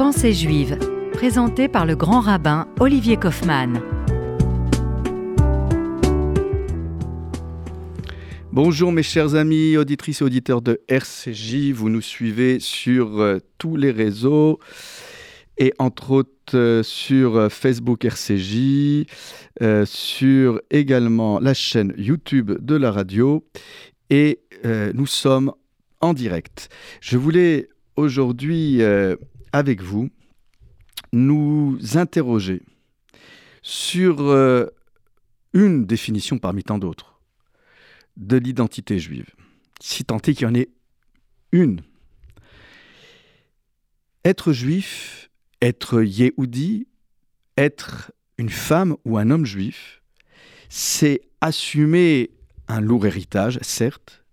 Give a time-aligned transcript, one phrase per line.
[0.00, 0.78] Pensée juive,
[1.12, 3.82] présenté par le grand rabbin Olivier Kaufmann.
[8.50, 13.76] Bonjour mes chers amis, auditrices et auditeurs de RCJ, vous nous suivez sur euh, tous
[13.76, 14.58] les réseaux
[15.58, 19.04] et entre autres euh, sur euh, Facebook RCJ,
[19.84, 23.44] sur également la chaîne YouTube de la radio
[24.08, 25.52] et nous sommes
[26.00, 26.70] en direct.
[27.02, 28.80] Je voulais aujourd'hui
[29.52, 30.10] avec vous
[31.12, 32.62] nous interroger
[33.62, 34.32] sur
[35.52, 37.20] une définition parmi tant d'autres
[38.16, 39.30] de l'identité juive,
[39.80, 40.68] si tant est qu'il y en ait
[41.52, 41.80] une.
[44.24, 45.30] Être juif,
[45.62, 46.86] être yéhoudi,
[47.56, 50.02] être une femme ou un homme juif,
[50.68, 52.30] c'est assumer
[52.68, 54.24] un lourd héritage, certes,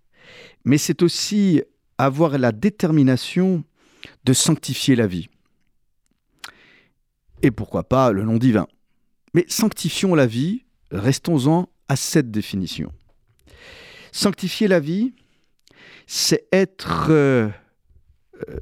[0.66, 1.62] mais c'est aussi
[1.98, 3.64] avoir la détermination
[4.24, 5.30] de sanctifier la vie.
[7.42, 8.68] Et pourquoi pas le nom divin.
[9.34, 12.92] Mais sanctifions la vie, restons-en à cette définition.
[14.12, 15.14] Sanctifier la vie,
[16.08, 17.50] c'est être euh,
[18.50, 18.60] euh,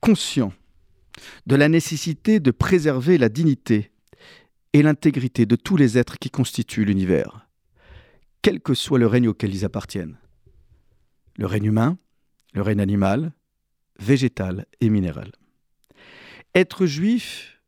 [0.00, 0.52] conscient
[1.46, 3.90] de la nécessité de préserver la dignité
[4.72, 7.48] et l'intégrité de tous les êtres qui constituent l'univers,
[8.42, 10.18] quel que soit le règne auquel ils appartiennent.
[11.38, 11.98] Le règne humain,
[12.52, 13.32] le règne animal,
[13.98, 15.32] végétal et minéral.
[16.54, 17.60] Être juif,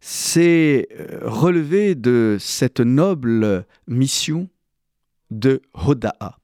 [0.00, 4.48] c'est euh, relever de cette noble mission
[5.30, 6.38] de Hoda'a,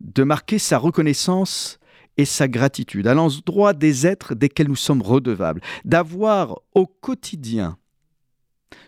[0.00, 1.78] de marquer sa reconnaissance
[2.16, 7.76] et sa gratitude à l'endroit des êtres desquels nous sommes redevables, d'avoir au quotidien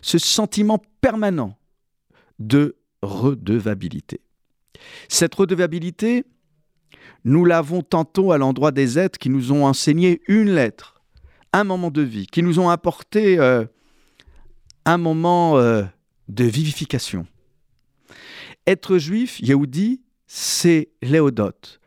[0.01, 1.57] ce sentiment permanent
[2.39, 4.21] de redevabilité.
[5.07, 6.25] Cette redevabilité,
[7.23, 11.01] nous l'avons tantôt à l'endroit des êtres qui nous ont enseigné une lettre,
[11.53, 13.65] un moment de vie, qui nous ont apporté euh,
[14.85, 15.83] un moment euh,
[16.27, 17.25] de vivification,
[18.67, 21.79] être juif, Yehudi, c'est léodote,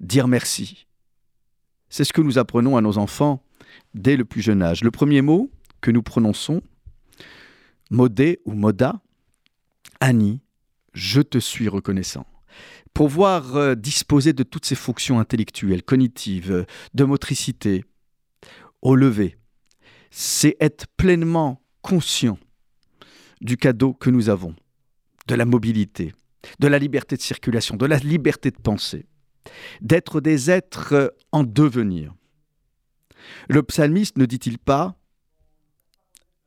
[0.00, 0.86] dire merci.
[1.90, 3.42] C'est ce que nous apprenons à nos enfants
[3.94, 4.82] dès le plus jeune âge.
[4.82, 5.50] Le premier mot
[5.80, 6.62] que nous prononçons,
[7.90, 9.00] modé ou moda,
[10.00, 10.40] Annie,
[10.94, 12.26] je te suis reconnaissant.
[12.94, 17.84] Pouvoir euh, disposer de toutes ces fonctions intellectuelles, cognitives, de motricité,
[18.82, 19.38] au lever,
[20.10, 22.38] c'est être pleinement conscient
[23.40, 24.54] du cadeau que nous avons,
[25.28, 26.14] de la mobilité,
[26.58, 29.06] de la liberté de circulation, de la liberté de penser,
[29.80, 32.14] d'être des êtres en devenir.
[33.48, 34.96] Le psalmiste ne dit-il pas,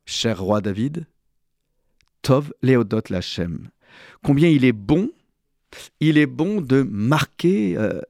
[0.06, 1.06] cher roi David,
[2.22, 3.70] Tov Léodot Lachem,
[4.22, 5.10] combien il est bon,
[6.00, 8.00] il est bon de marquer euh,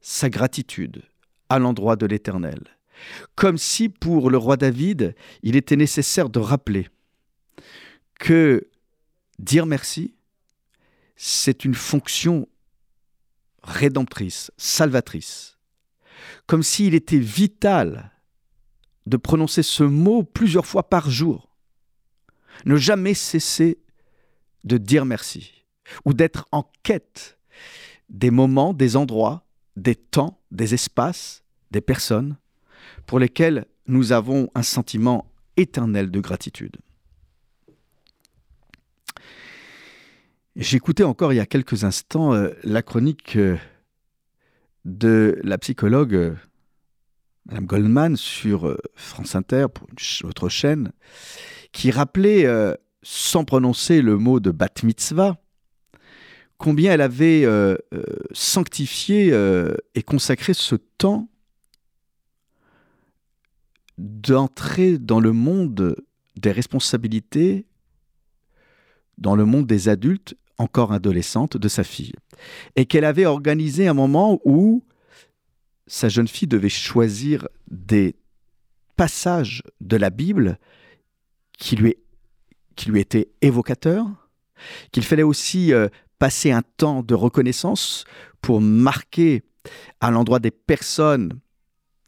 [0.00, 1.02] sa gratitude
[1.48, 2.60] à l'endroit de l'Éternel,
[3.34, 6.88] comme si pour le roi David, il était nécessaire de rappeler
[8.18, 8.68] que
[9.38, 10.14] dire merci,
[11.16, 12.48] c'est une fonction
[13.62, 15.58] rédemptrice, salvatrice.
[16.46, 18.12] Comme s'il était vital
[19.06, 21.50] de prononcer ce mot plusieurs fois par jour.
[22.66, 23.78] Ne jamais cesser
[24.64, 25.57] de dire merci
[26.04, 27.38] ou d'être en quête
[28.08, 29.44] des moments, des endroits,
[29.76, 32.36] des temps, des espaces, des personnes
[33.06, 36.76] pour lesquels nous avons un sentiment éternel de gratitude.
[40.56, 43.56] J'écoutais encore il y a quelques instants euh, la chronique euh,
[44.84, 46.34] de la psychologue euh,
[47.46, 50.92] Madame Goldman sur France Inter, pour une autre chaîne,
[51.72, 52.46] qui rappelait,
[53.02, 55.38] sans prononcer le mot de bat mitzvah,
[56.58, 57.46] combien elle avait
[58.32, 59.32] sanctifié
[59.94, 61.28] et consacré ce temps
[63.96, 65.96] d'entrer dans le monde
[66.36, 67.66] des responsabilités,
[69.18, 72.12] dans le monde des adultes encore adolescente, de sa fille.
[72.76, 74.84] Et qu'elle avait organisé un moment où
[75.86, 78.16] sa jeune fille devait choisir des
[78.96, 80.58] passages de la Bible
[81.56, 81.96] qui lui,
[82.76, 84.06] qui lui étaient évocateurs,
[84.90, 85.88] qu'il fallait aussi euh,
[86.18, 88.04] passer un temps de reconnaissance
[88.40, 89.42] pour marquer
[90.00, 91.40] à l'endroit des personnes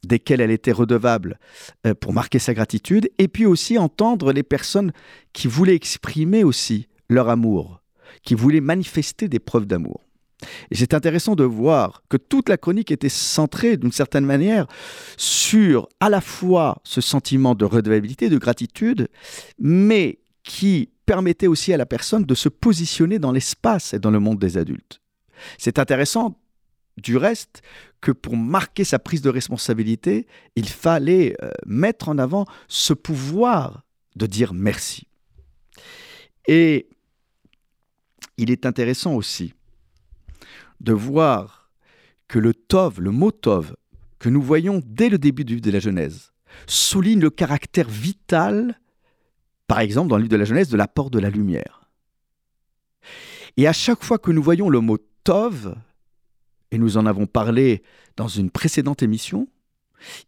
[0.04, 1.38] desquelles elle était redevable,
[1.86, 4.92] euh, pour marquer sa gratitude, et puis aussi entendre les personnes
[5.34, 7.80] qui voulaient exprimer aussi leur amour
[8.22, 10.04] qui voulait manifester des preuves d'amour.
[10.70, 14.66] Et c'est intéressant de voir que toute la chronique était centrée d'une certaine manière
[15.18, 19.08] sur à la fois ce sentiment de redevabilité, de gratitude,
[19.58, 24.20] mais qui permettait aussi à la personne de se positionner dans l'espace et dans le
[24.20, 25.00] monde des adultes.
[25.58, 26.40] C'est intéressant
[26.98, 27.62] du reste
[28.00, 33.82] que pour marquer sa prise de responsabilité, il fallait euh, mettre en avant ce pouvoir
[34.14, 35.08] de dire merci.
[36.46, 36.88] Et
[38.36, 39.52] il est intéressant aussi
[40.78, 41.72] de voir
[42.28, 43.74] que le Tov, le mot Tov,
[44.20, 46.30] que nous voyons dès le début de la Genèse,
[46.68, 48.78] souligne le caractère vital,
[49.70, 51.88] par exemple dans le livre de la Genèse, de l'apport de la lumière.
[53.56, 55.76] Et à chaque fois que nous voyons le mot Tov,
[56.72, 57.84] et nous en avons parlé
[58.16, 59.46] dans une précédente émission,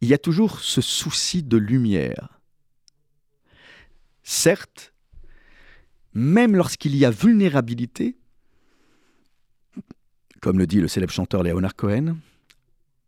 [0.00, 2.38] il y a toujours ce souci de lumière.
[4.22, 4.94] Certes,
[6.14, 8.16] même lorsqu'il y a vulnérabilité,
[10.40, 12.16] comme le dit le célèbre chanteur Léonard Cohen,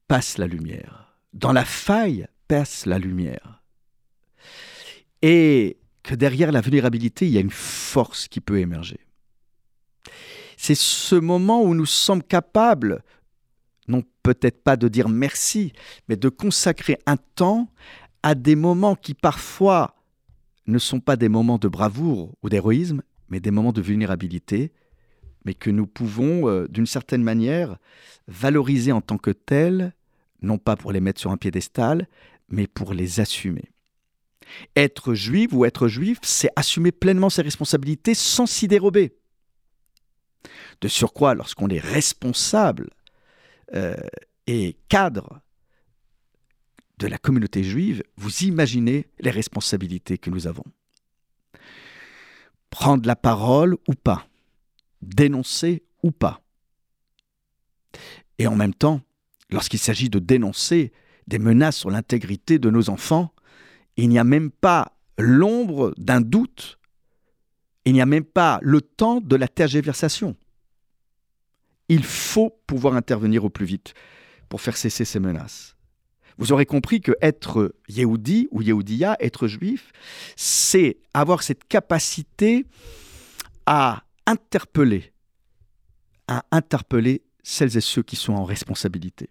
[0.08, 1.14] passe la lumière.
[1.32, 3.62] Dans la faille passe la lumière.
[5.22, 9.00] Et que derrière la vulnérabilité, il y a une force qui peut émerger.
[10.56, 13.02] C'est ce moment où nous sommes capables,
[13.88, 15.72] non peut-être pas de dire merci,
[16.08, 17.68] mais de consacrer un temps
[18.22, 19.96] à des moments qui parfois
[20.66, 24.72] ne sont pas des moments de bravoure ou d'héroïsme, mais des moments de vulnérabilité,
[25.44, 27.76] mais que nous pouvons, euh, d'une certaine manière,
[28.28, 29.94] valoriser en tant que tels,
[30.40, 32.08] non pas pour les mettre sur un piédestal,
[32.48, 33.73] mais pour les assumer.
[34.76, 39.16] Être juif ou être juif, c'est assumer pleinement ses responsabilités sans s'y dérober.
[40.80, 42.90] De surcroît, lorsqu'on est responsable
[43.74, 43.96] euh,
[44.46, 45.40] et cadre
[46.98, 50.64] de la communauté juive, vous imaginez les responsabilités que nous avons.
[52.70, 54.26] Prendre la parole ou pas,
[55.02, 56.42] dénoncer ou pas.
[58.38, 59.00] Et en même temps,
[59.50, 60.92] lorsqu'il s'agit de dénoncer
[61.26, 63.33] des menaces sur l'intégrité de nos enfants,
[63.96, 66.78] il n'y a même pas l'ombre d'un doute,
[67.84, 70.36] il n'y a même pas le temps de la tergiversation.
[71.88, 73.94] Il faut pouvoir intervenir au plus vite
[74.48, 75.76] pour faire cesser ces menaces.
[76.36, 79.92] Vous aurez compris que être Yehudi ou Yehudia, être juif,
[80.34, 82.66] c'est avoir cette capacité
[83.66, 85.12] à interpeller,
[86.26, 89.28] à interpeller celles et ceux qui sont en responsabilité.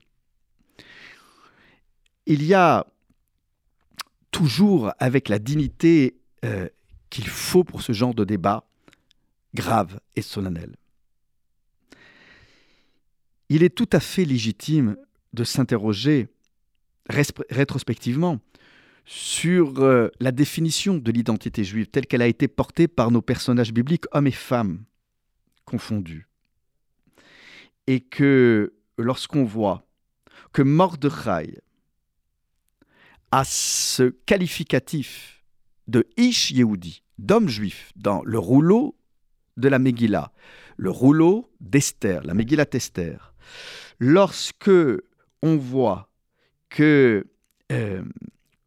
[2.25, 2.85] Il y a
[4.33, 6.67] toujours avec la dignité euh,
[7.09, 8.67] qu'il faut pour ce genre de débat
[9.53, 10.75] grave et solennel.
[13.47, 14.97] Il est tout à fait légitime
[15.33, 16.27] de s'interroger
[17.07, 18.39] rétrospectivement
[19.05, 23.71] sur euh, la définition de l'identité juive telle qu'elle a été portée par nos personnages
[23.71, 24.83] bibliques, hommes et femmes
[25.65, 26.27] confondus.
[27.85, 29.85] Et que lorsqu'on voit
[30.53, 31.59] que Mordechai
[33.33, 35.43] a ce qualificatif
[35.87, 38.95] de Ish Yehudi, d'homme juif, dans le rouleau
[39.57, 40.31] de la Megillah,
[40.77, 43.33] le rouleau d'Esther, la Megillah d'Esther,
[43.97, 44.69] lorsque
[45.41, 46.11] on voit
[46.69, 47.25] que
[47.71, 48.03] euh,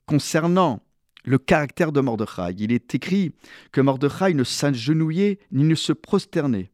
[0.05, 0.83] concernant
[1.23, 3.37] le caractère de Mordechai, il est écrit
[3.71, 6.73] que Mordechai ne s'agenouillait ni ne se prosternait,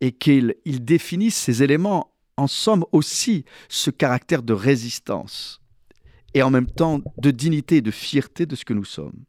[0.00, 5.60] et qu'il il définit ces éléments, en somme aussi, ce caractère de résistance,
[6.34, 9.24] et en même temps de dignité et de fierté de ce que nous sommes.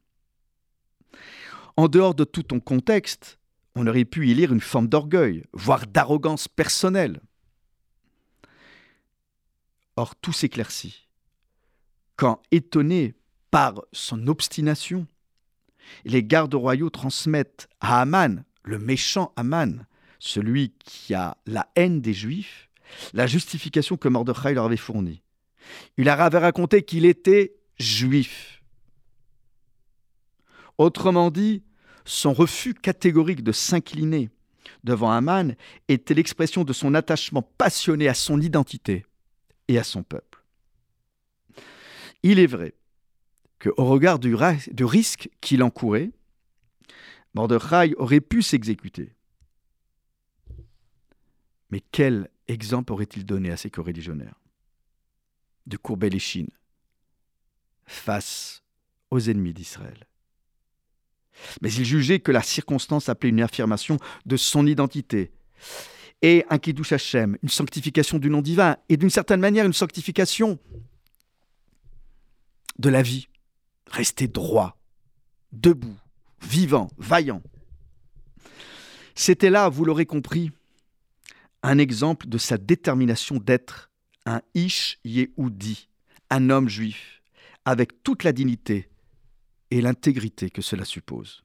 [1.78, 3.40] En dehors de tout ton contexte,
[3.75, 7.22] on aurait pu y lire une forme d'orgueil, voire d'arrogance personnelle.
[9.98, 11.06] Or, tout s'éclaircit
[12.16, 13.14] quand, étonné
[13.52, 15.07] par son obstination,
[16.06, 19.85] les gardes royaux transmettent à Aman, le méchant Aman,
[20.19, 22.69] celui qui a la haine des Juifs,
[23.14, 25.21] la justification que Mordechai leur avait fournie.
[25.98, 28.62] Il avait raconté qu'il était juif.
[30.78, 31.64] Autrement dit,
[32.06, 34.30] son refus catégorique de s'incliner
[34.84, 35.56] devant Aman
[35.88, 39.06] était l'expression de son attachement passionné à son identité
[39.68, 40.44] et à son peuple.
[42.24, 42.74] Il est vrai
[43.60, 46.12] qu'au regard du, risque qu'il encourait,
[47.34, 49.14] Mordechai aurait pu s'exécuter.
[51.72, 54.40] Mais quel exemple aurait-il donné à ses coreligionnaires?
[55.66, 55.78] De
[56.19, 56.52] chines
[57.86, 58.64] face
[59.10, 60.07] aux ennemis d'Israël.
[61.62, 65.31] Mais il jugeait que la circonstance appelait une affirmation de son identité
[66.22, 70.60] et un Kiddush Hashem, une sanctification du nom divin et d'une certaine manière une sanctification
[72.80, 73.28] de la vie.
[73.92, 74.78] Rester droit,
[75.52, 75.98] debout,
[76.42, 77.42] vivant, vaillant.
[79.14, 80.52] C'était là, vous l'aurez compris,
[81.64, 83.90] un exemple de sa détermination d'être
[84.25, 85.87] un Ish Yehudi,
[86.29, 87.21] un homme juif,
[87.65, 88.89] avec toute la dignité
[89.71, 91.44] et l'intégrité que cela suppose.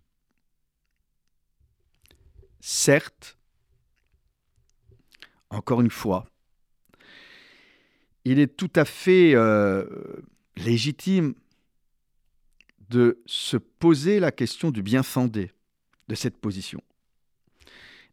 [2.61, 3.39] Certes,
[5.51, 6.27] encore une fois,
[8.25, 9.85] il est tout à fait euh,
[10.57, 11.35] légitime
[12.91, 15.53] de se poser la question du bien fondé
[16.09, 16.83] de cette position.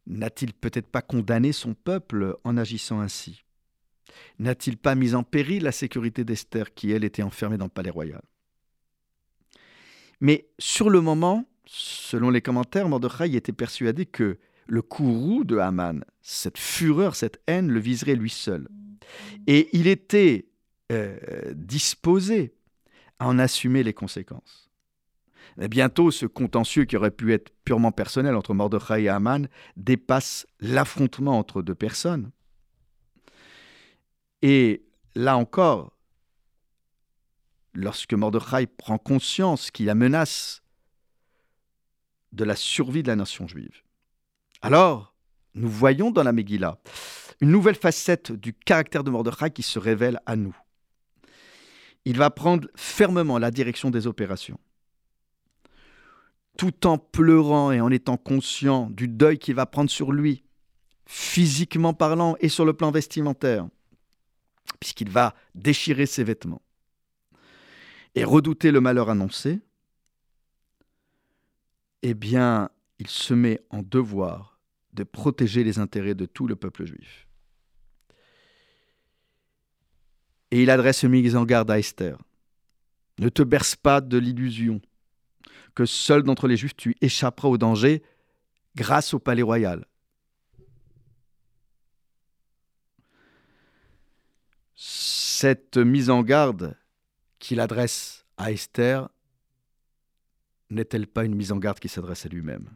[0.05, 3.43] N'a-t-il peut-être pas condamné son peuple en agissant ainsi?
[4.39, 7.89] N'a-t-il pas mis en péril la sécurité d'Esther qui, elle, était enfermée dans le palais
[7.89, 8.21] royal?
[10.19, 16.03] Mais sur le moment, selon les commentaires, Mordechai était persuadé que le courroux de Haman,
[16.21, 18.67] cette fureur, cette haine, le viserait lui seul.
[19.45, 20.47] Et il était
[20.91, 21.17] euh,
[21.55, 22.53] disposé
[23.19, 24.69] à en assumer les conséquences.
[25.57, 30.45] Mais bientôt, ce contentieux qui aurait pu être purement personnel entre Mordechai et Haman dépasse
[30.59, 32.31] l'affrontement entre deux personnes.
[34.41, 35.94] Et là encore,
[37.74, 40.62] lorsque Mordechai prend conscience qu'il y a menace
[42.32, 43.82] de la survie de la nation juive,
[44.62, 45.15] alors
[45.53, 46.79] nous voyons dans la Megillah
[47.41, 50.56] une nouvelle facette du caractère de Mordechai qui se révèle à nous.
[52.06, 54.60] Il va prendre fermement la direction des opérations.
[56.58, 60.44] Tout en pleurant et en étant conscient du deuil qu'il va prendre sur lui,
[61.06, 63.67] physiquement parlant et sur le plan vestimentaire,
[64.79, 66.62] puisqu'il va déchirer ses vêtements
[68.15, 69.59] et redouter le malheur annoncé,
[72.03, 72.69] eh bien,
[73.00, 74.59] il se met en devoir
[74.93, 77.27] de protéger les intérêts de tout le peuple juif.
[80.51, 82.17] Et il adresse une mise en garde à Esther.
[83.19, 84.81] Ne te berce pas de l'illusion
[85.75, 88.01] que seul d'entre les Juifs tu échapperas au danger
[88.75, 89.86] grâce au palais royal.
[94.79, 96.77] Cette mise en garde
[97.39, 99.10] qu'il adresse à Esther
[100.69, 102.69] n'est-elle pas une mise en garde qui s'adresse à lui-même?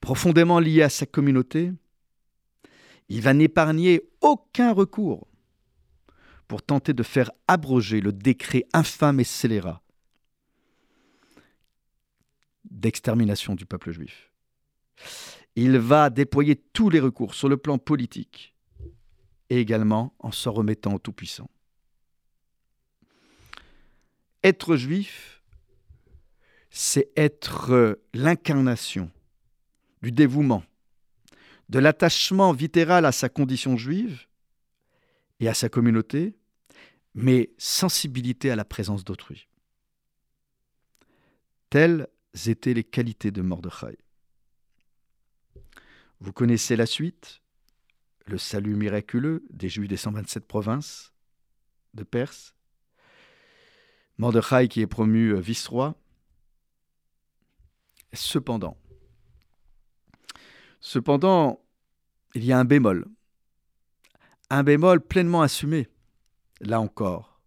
[0.00, 1.72] Profondément lié à sa communauté,
[3.08, 5.28] il va n'épargner aucun recours
[6.48, 9.82] pour tenter de faire abroger le décret infâme et scélérat
[12.64, 14.32] d'extermination du peuple juif.
[15.54, 18.53] Il va déployer tous les recours sur le plan politique
[19.50, 21.50] et également en s'en remettant au Tout-Puissant.
[24.42, 25.42] Être juif,
[26.70, 29.10] c'est être l'incarnation
[30.02, 30.64] du dévouement,
[31.68, 34.26] de l'attachement vitéral à sa condition juive
[35.40, 36.36] et à sa communauté,
[37.14, 39.48] mais sensibilité à la présence d'autrui.
[41.70, 42.08] Telles
[42.46, 43.96] étaient les qualités de Mordechai.
[46.20, 47.40] Vous connaissez la suite,
[48.26, 51.12] le salut miraculeux des Juifs des 127 provinces
[51.94, 52.54] de Perse,
[54.18, 55.96] Mordechai qui est promu euh, vice-roi.
[58.12, 58.76] Cependant,
[60.80, 61.64] cependant,
[62.34, 63.06] il y a un bémol.
[64.50, 65.88] Un bémol pleinement assumé,
[66.60, 67.40] là encore.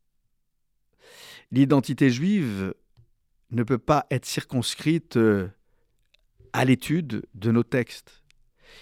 [1.51, 2.74] L'identité juive
[3.51, 5.48] ne peut pas être circonscrite euh,
[6.51, 8.24] à l'étude de nos textes.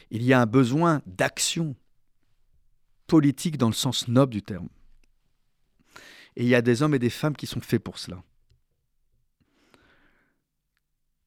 [0.10, 1.76] Il y a un besoin d'action
[3.08, 4.70] politique dans le sens noble du terme.
[6.36, 8.24] Et il y a des hommes et des femmes qui sont faits pour cela.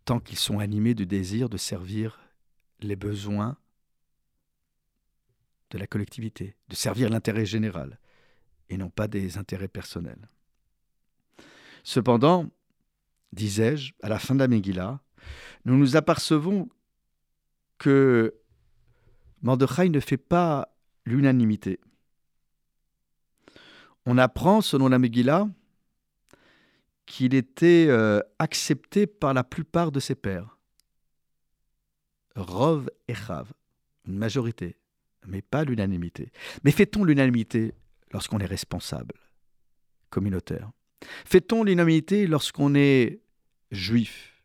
[0.04, 2.20] Tant qu'ils sont animés du désir de servir
[2.80, 3.56] les besoins
[5.70, 7.98] de la collectivité, de servir l'intérêt général
[8.70, 10.28] et non pas des intérêts personnels.
[11.84, 12.50] Cependant,
[13.32, 15.00] disais-je, à la fin de la Megillah,
[15.64, 16.68] nous nous apercevons
[17.78, 18.34] que
[19.42, 20.74] Mordechai ne fait pas
[21.08, 21.80] l'unanimité
[24.10, 25.46] on apprend, selon la Megillah,
[27.04, 30.56] qu'il était euh, accepté par la plupart de ses pères.
[32.34, 33.52] Rov et Chav,
[34.06, 34.78] une majorité,
[35.26, 36.32] mais pas l'unanimité.
[36.64, 37.74] Mais fait-on l'unanimité
[38.10, 39.14] lorsqu'on est responsable,
[40.08, 40.70] communautaire?
[41.26, 43.20] Fait-on l'unanimité lorsqu'on est
[43.70, 44.42] juif,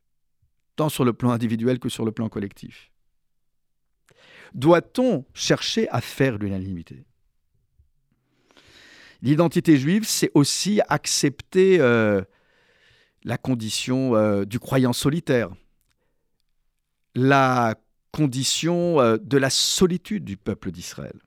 [0.76, 2.92] tant sur le plan individuel que sur le plan collectif?
[4.54, 7.06] Doit-on chercher à faire l'unanimité?
[9.22, 12.22] L'identité juive, c'est aussi accepter euh,
[13.24, 15.50] la condition euh, du croyant solitaire,
[17.16, 17.76] la
[18.12, 21.18] condition euh, de la solitude du peuple d'Israël.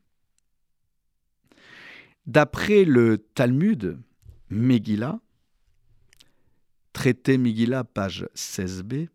[2.27, 3.99] D'après le Talmud,
[4.51, 5.19] Megillah,
[6.93, 9.09] traité Megillah, page 16b,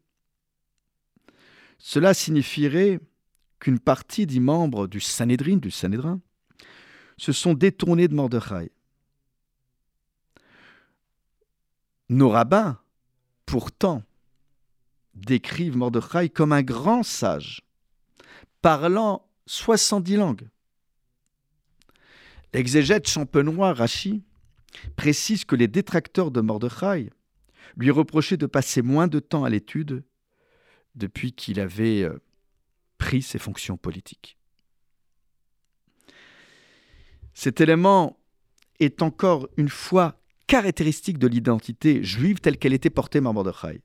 [1.77, 2.99] cela signifierait
[3.61, 8.71] qu'une partie des membres du Sanhédrin, du se sont détournés de Mordechai.
[12.09, 12.79] Nos rabbins,
[13.45, 14.03] pourtant,
[15.13, 17.61] décrivent Mordechai comme un grand sage,
[18.63, 20.49] parlant 70 langues.
[22.53, 24.23] L'exégète champenois Rachi
[24.95, 27.11] précise que les détracteurs de Mordechai
[27.77, 30.03] lui reprochaient de passer moins de temps à l'étude
[30.95, 32.19] depuis qu'il avait euh,
[33.01, 34.37] pris ses fonctions politiques.
[37.33, 38.19] Cet élément
[38.79, 43.81] est encore une fois caractéristique de l'identité juive telle qu'elle était portée par Mordechai.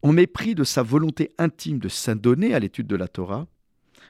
[0.00, 3.46] Au mépris de sa volonté intime de s'adonner à l'étude de la Torah,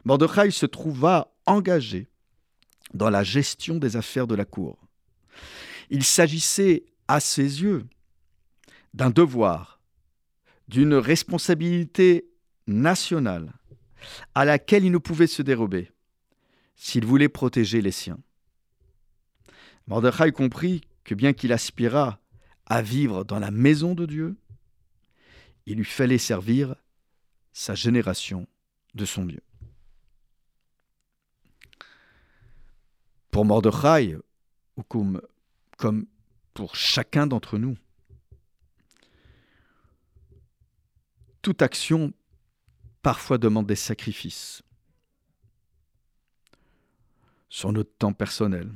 [0.05, 2.09] Mordechai se trouva engagé
[2.95, 4.79] dans la gestion des affaires de la cour.
[5.91, 7.85] Il s'agissait, à ses yeux,
[8.95, 9.81] d'un devoir,
[10.69, 12.31] d'une responsabilité
[12.69, 13.60] nationale
[14.35, 15.91] à laquelle il ne pouvait se dérober
[16.75, 18.19] s'il voulait protéger les siens.
[19.87, 22.19] Mordechai comprit que bien qu'il aspirât
[22.67, 24.37] à vivre dans la maison de Dieu,
[25.67, 26.75] il lui fallait servir
[27.53, 28.47] sa génération
[28.95, 29.43] de son mieux.
[33.31, 34.17] Pour Mordechai,
[34.77, 35.21] ou comme,
[35.77, 36.07] comme
[36.55, 37.77] pour chacun d'entre nous,
[41.43, 42.13] toute action
[43.03, 44.63] parfois demande des sacrifices.
[47.49, 48.71] Sur notre temps personnel,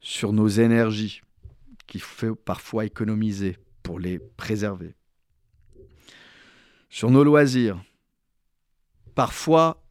[0.00, 1.22] sur nos énergies
[1.86, 4.94] qu'il faut parfois économiser pour les préserver,
[6.90, 7.82] sur nos loisirs,
[9.14, 9.82] parfois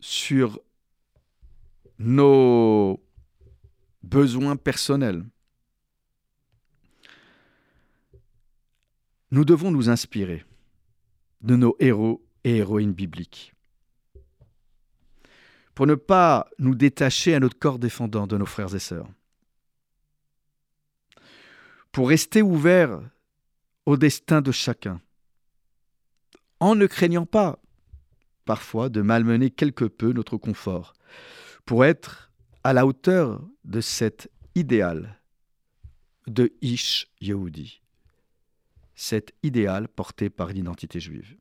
[0.00, 0.60] sur
[1.98, 3.02] nos
[4.02, 5.24] besoins personnels.
[9.30, 10.44] Nous devons nous inspirer
[11.40, 13.54] de nos héros et héroïnes bibliques.
[15.74, 19.08] Pour ne pas nous détacher à notre corps défendant de nos frères et sœurs,
[21.92, 23.00] pour rester ouverts
[23.86, 25.00] au destin de chacun,
[26.60, 27.60] en ne craignant pas
[28.48, 30.94] parfois de malmener quelque peu notre confort,
[31.66, 32.32] pour être
[32.64, 35.20] à la hauteur de cet idéal
[36.26, 37.82] de Ish Yehudi,
[38.98, 41.36] cet idéal porté par l'identité juive.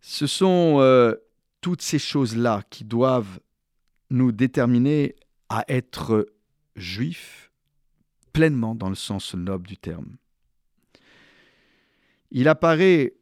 [0.00, 1.16] Ce sont euh,
[1.60, 3.40] toutes ces choses-là qui doivent
[4.10, 5.16] nous déterminer
[5.48, 6.28] à être
[6.76, 7.50] juifs
[8.32, 10.16] pleinement dans le sens noble du terme.
[12.30, 13.14] Il apparaît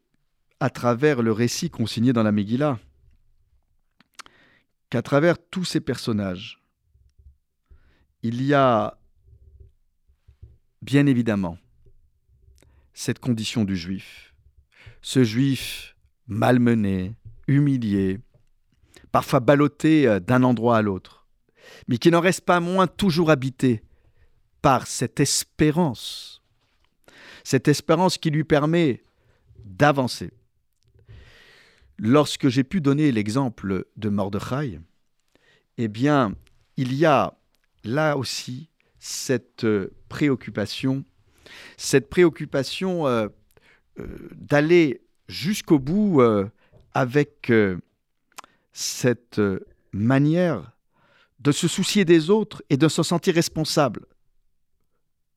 [0.61, 2.79] à travers le récit consigné dans la Megillah
[4.91, 6.63] qu'à travers tous ces personnages,
[8.23, 8.99] il y a
[10.83, 11.57] bien évidemment
[12.95, 14.35] cette condition du juif.
[15.03, 17.15] Ce juif malmené,
[17.47, 18.21] humilié,
[19.13, 21.27] parfois ballotté euh, d'un endroit à l'autre,
[21.89, 23.83] mais qui n'en reste pas moins toujours habité
[24.63, 26.43] par cette espérance,
[27.43, 29.05] cette espérance qui lui permet
[29.65, 30.33] d'avancer.
[31.99, 34.81] Lorsque j'ai pu donner l'exemple de Mordechai,
[35.77, 36.35] eh bien,
[36.77, 37.37] il y a
[37.85, 41.05] là aussi cette euh, préoccupation,
[41.77, 43.29] cette préoccupation euh,
[43.99, 46.21] euh, d'aller jusqu'au bout
[46.93, 47.51] avec
[48.73, 49.41] cette
[49.93, 50.73] manière
[51.41, 54.07] de se soucier des autres et de se sentir responsable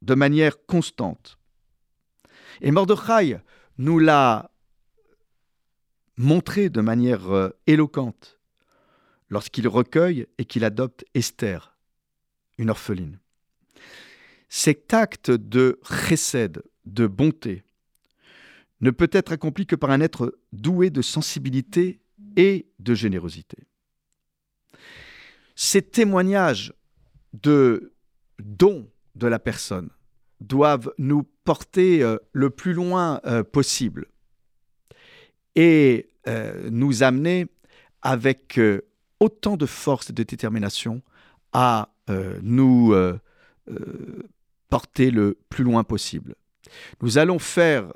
[0.01, 1.37] de manière constante.
[2.61, 3.39] Et Mordechai
[3.77, 4.51] nous l'a
[6.17, 8.39] montré de manière euh, éloquente
[9.29, 11.77] lorsqu'il recueille et qu'il adopte Esther,
[12.57, 13.19] une orpheline.
[14.49, 17.63] Cet acte de chesed, de bonté,
[18.81, 21.99] ne peut être accompli que par un être doué de sensibilité
[22.35, 23.57] et de générosité.
[25.55, 26.73] Ces témoignages
[27.33, 27.93] de
[28.39, 29.89] don de la personne
[30.39, 34.05] doivent nous porter euh, le plus loin euh, possible
[35.55, 37.47] et euh, nous amener
[38.03, 38.59] avec
[39.19, 41.01] autant de force et de détermination
[41.51, 41.89] à
[42.41, 42.93] nous
[44.69, 46.35] porter le plus loin possible.
[47.01, 47.91] Nous allons faire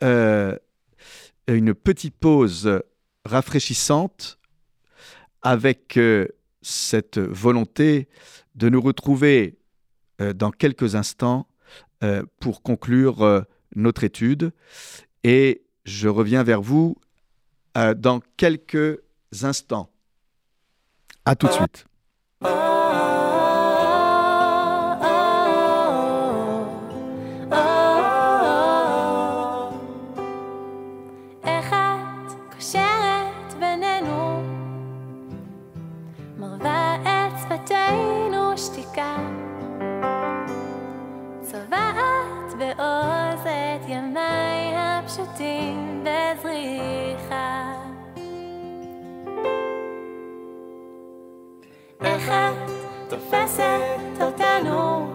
[0.00, 2.80] une petite pause
[3.24, 4.38] rafraîchissante
[5.42, 5.98] avec
[6.62, 8.08] cette volonté
[8.54, 9.58] de nous retrouver
[10.18, 11.48] dans quelques instants
[12.04, 13.40] euh, pour conclure euh,
[13.74, 14.52] notre étude.
[15.24, 16.96] Et je reviens vers vous
[17.76, 19.00] euh, dans quelques
[19.42, 19.90] instants.
[21.24, 21.86] À tout de suite.
[43.88, 47.72] ימיי הפשוטים בזריחה.
[52.00, 52.70] איך את
[53.08, 55.06] תופסת אותנו?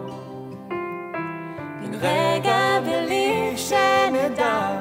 [1.80, 4.80] בן רגע בלי שנדע.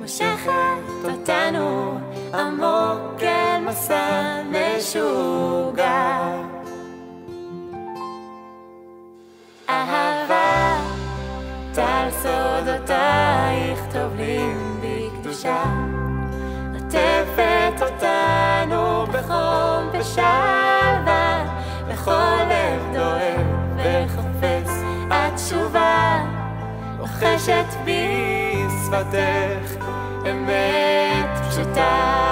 [0.00, 0.50] מושכת
[1.04, 1.98] אותנו
[2.34, 6.20] עמוק אל מסע משוגע.
[12.90, 15.62] סודותייך טובלים בקדושה.
[16.76, 21.44] עטפת אותנו בחום ושלווה
[21.88, 24.70] לכל לב דואב וחופץ
[25.10, 26.24] התשובה.
[26.98, 28.08] לוחשת בי
[28.84, 29.84] שפתך
[30.30, 32.29] אמת פשוטה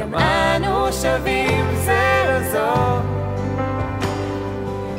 [0.00, 3.00] גם אנו שווים זה לזו.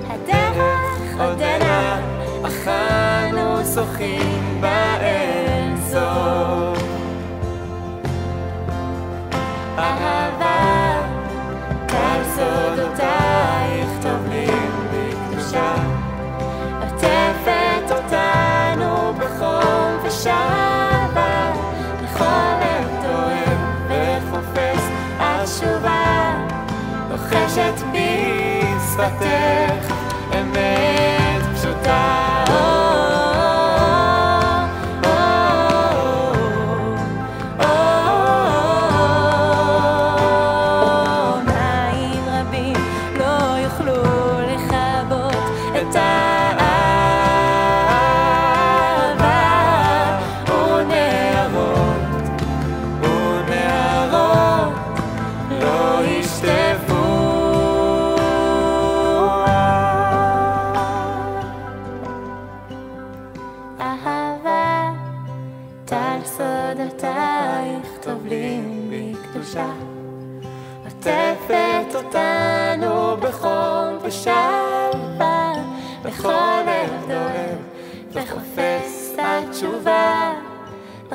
[0.10, 2.00] הדרך עודנה
[2.44, 4.31] אך אנו שוחים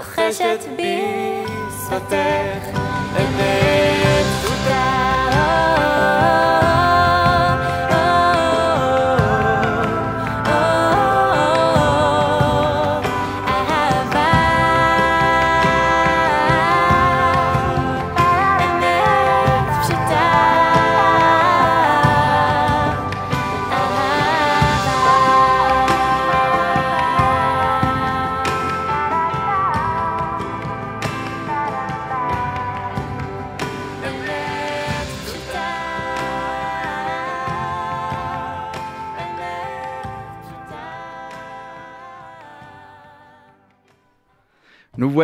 [0.07, 2.79] מתרחשת בשפתך
[3.17, 3.96] אמת.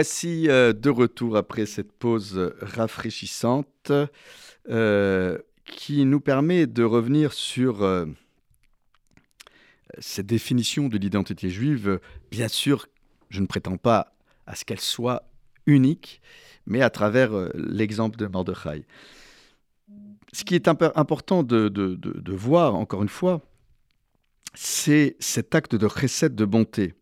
[0.02, 3.92] Voici euh, de retour après cette pause rafraîchissante
[4.68, 8.06] euh, qui nous permet de revenir sur euh,
[10.00, 12.00] cette définition de l'identité juive.
[12.32, 12.88] Bien sûr,
[13.30, 15.22] je ne prétends pas à ce qu'elle soit
[15.66, 16.20] unique,
[16.66, 18.84] mais à travers l'exemple de Mordechai.
[20.32, 23.40] Ce qui est imp- important de voir, encore une fois,
[24.52, 26.94] c'est cet acte de recette de bonté.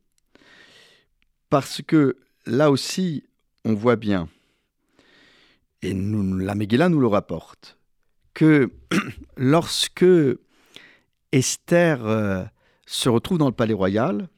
[1.49, 3.25] Parce que là aussi,
[3.65, 4.29] on voit bien,
[5.83, 7.79] et la Megillah nous le rapporte,
[8.35, 8.71] que
[9.37, 10.05] lorsque
[11.33, 12.45] Esther euh,
[12.87, 14.29] se retrouve dans le palais royal,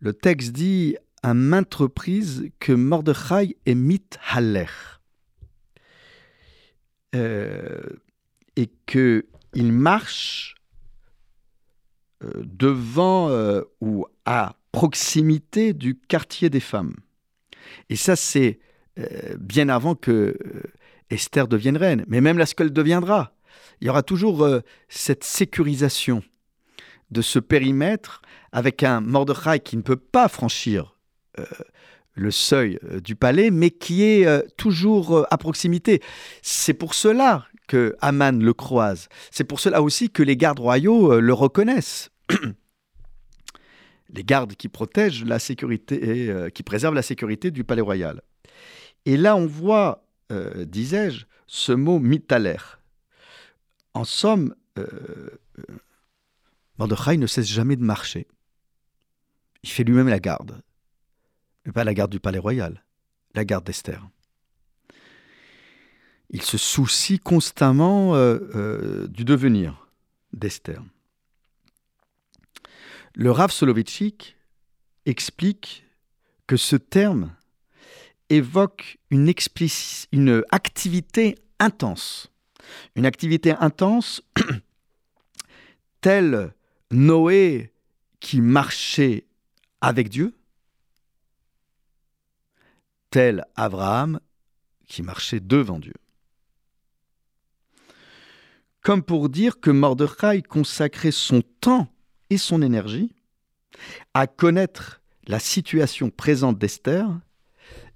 [0.00, 4.66] le texte dit à maintes reprises que Mordechai est mithaler.
[7.14, 7.80] Euh,
[8.54, 10.56] et qu'il marche
[12.22, 13.30] euh, devant
[13.80, 16.94] ou à proximité du quartier des femmes.
[17.88, 18.58] Et ça, c'est
[18.98, 20.62] euh, bien avant que euh,
[21.10, 22.04] Esther devienne reine.
[22.08, 23.32] Mais même lorsqu'elle deviendra,
[23.80, 26.22] il y aura toujours euh, cette sécurisation
[27.10, 30.94] de ce périmètre avec un Mordechai qui ne peut pas franchir
[32.14, 34.26] le seuil du palais, mais qui est
[34.56, 36.02] toujours à proximité.
[36.42, 39.08] C'est pour cela que Aman le croise.
[39.30, 42.10] C'est pour cela aussi que les gardes royaux le reconnaissent.
[44.10, 48.22] les gardes qui protègent la sécurité et euh, qui préservent la sécurité du palais royal.
[49.04, 52.56] Et là, on voit, euh, disais-je, ce mot mitaler.
[53.94, 55.30] En somme, euh,
[56.78, 58.26] Mordechai ne cesse jamais de marcher.
[59.62, 60.62] Il fait lui-même la garde.
[61.66, 62.84] Mais pas la garde du palais royal,
[63.34, 64.08] la garde d'Esther.
[66.30, 69.88] Il se soucie constamment du devenir
[70.32, 70.82] d'Esther.
[73.20, 74.36] Le Rav Soloveitchik
[75.04, 75.84] explique
[76.46, 77.34] que ce terme
[78.28, 79.28] évoque une,
[80.52, 82.30] activité intense.
[82.94, 84.22] Une activité intense
[86.00, 86.54] telle
[86.92, 87.72] Noé
[88.20, 89.26] qui marchait
[89.80, 90.38] avec Dieu,
[93.10, 94.20] tel Abraham
[94.86, 95.94] qui marchait devant Dieu.
[98.80, 101.92] Comme pour dire que Mordechai consacrait son temps
[102.30, 103.12] et son énergie
[104.14, 107.06] à connaître la situation présente d'Esther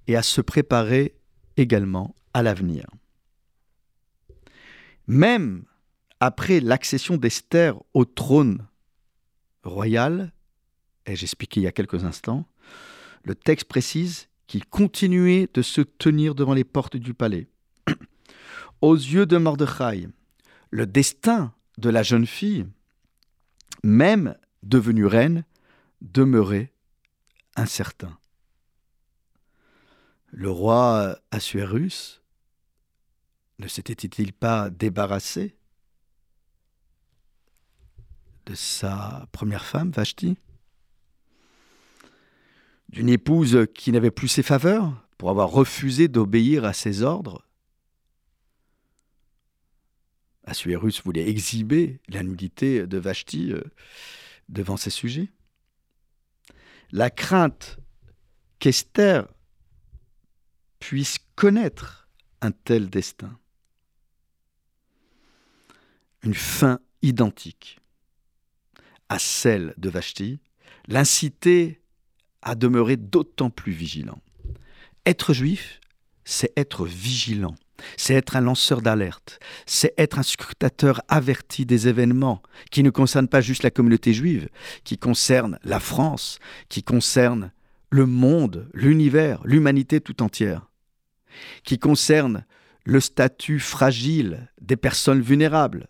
[0.06, 1.14] et à se préparer
[1.56, 2.86] également à l'avenir.
[5.06, 5.64] Même
[6.20, 8.66] après l'accession d'Esther au trône
[9.64, 10.32] royal,
[11.06, 12.46] et j'expliquais il y a quelques instants,
[13.24, 17.48] le texte précise qu'il continuait de se tenir devant les portes du palais.
[18.80, 20.08] Aux yeux de Mordechai,
[20.70, 22.66] le destin de la jeune fille,
[23.82, 25.44] même devenue reine,
[26.00, 26.72] demeurait
[27.56, 28.18] incertain.
[30.30, 32.22] Le roi Assuérus
[33.58, 35.56] ne s'était-il pas débarrassé
[38.46, 40.36] de sa première femme, Vashti?
[42.88, 47.46] D'une épouse qui n'avait plus ses faveurs pour avoir refusé d'obéir à ses ordres
[50.44, 53.62] Assuérus voulait exhiber la nudité de Vashti euh,
[54.48, 55.28] devant ses sujets.
[56.90, 57.78] La crainte
[58.58, 59.26] qu'Esther
[60.78, 62.08] puisse connaître
[62.40, 63.38] un tel destin.
[66.22, 67.78] Une fin identique
[69.08, 70.40] à celle de Vashti
[70.88, 71.80] l'incitait
[72.40, 74.20] à demeurer d'autant plus vigilant.
[75.06, 75.80] Être juif,
[76.24, 77.54] c'est être vigilant,
[77.96, 83.28] c'est être un lanceur d'alerte, c'est être un scrutateur averti des événements qui ne concernent
[83.28, 84.48] pas juste la communauté juive,
[84.84, 87.52] qui concernent la France, qui concernent
[87.90, 90.70] le monde, l'univers, l'humanité tout entière,
[91.64, 92.44] qui concernent
[92.84, 95.88] le statut fragile des personnes vulnérables,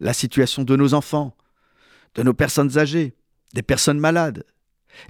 [0.00, 1.36] la situation de nos enfants,
[2.14, 3.14] de nos personnes âgées,
[3.54, 4.44] des personnes malades,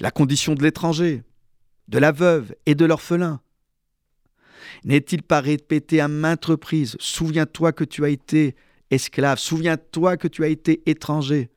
[0.01, 1.23] la condition de l'étranger,
[1.88, 3.40] de la veuve et de l'orphelin.
[4.84, 8.54] N'est-il pas répété à maintes reprises Souviens-toi que tu as été
[8.90, 11.50] esclave, souviens-toi que tu as été étranger.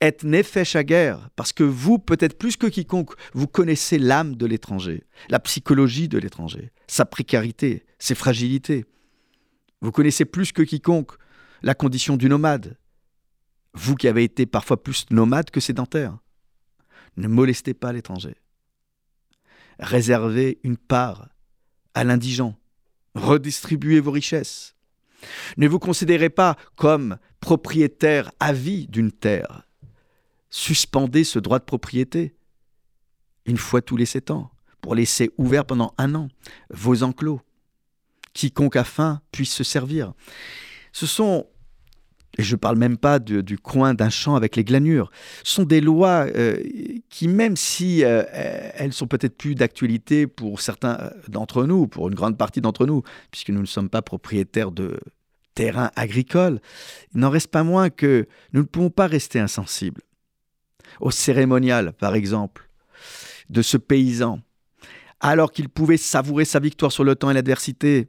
[0.00, 5.02] Et nefesh guerre, parce que vous, peut-être plus que quiconque, vous connaissez l'âme de l'étranger,
[5.28, 8.84] la psychologie de l'étranger, sa précarité, ses fragilités.
[9.80, 11.12] Vous connaissez plus que quiconque
[11.62, 12.76] la condition du nomade,
[13.74, 16.16] vous qui avez été parfois plus nomade que sédentaire.
[17.16, 18.36] Ne molestez pas l'étranger.
[19.80, 21.28] Réservez une part
[21.98, 22.54] à l'indigent.
[23.16, 24.76] Redistribuez vos richesses.
[25.56, 29.64] Ne vous considérez pas comme propriétaire à vie d'une terre.
[30.48, 32.36] Suspendez ce droit de propriété
[33.46, 36.28] une fois tous les sept ans pour laisser ouvert pendant un an
[36.70, 37.40] vos enclos.
[38.32, 40.12] Quiconque a faim puisse se servir.
[40.92, 41.48] Ce sont
[42.38, 45.10] et je ne parle même pas du coin d'un champ avec les glanures.
[45.42, 46.62] Ce sont des lois euh,
[47.10, 52.08] qui, même si euh, elles sont peut-être plus d'actualité pour certains euh, d'entre nous, pour
[52.08, 55.00] une grande partie d'entre nous, puisque nous ne sommes pas propriétaires de
[55.54, 56.60] terrains agricoles,
[57.12, 60.02] il n'en reste pas moins que nous ne pouvons pas rester insensibles.
[61.00, 62.70] Au cérémonial, par exemple,
[63.50, 64.40] de ce paysan,
[65.18, 68.08] alors qu'il pouvait savourer sa victoire sur le temps et l'adversité,